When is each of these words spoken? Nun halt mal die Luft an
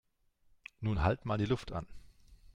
Nun 0.79 1.03
halt 1.03 1.25
mal 1.27 1.37
die 1.37 1.45
Luft 1.45 1.71
an 1.73 1.85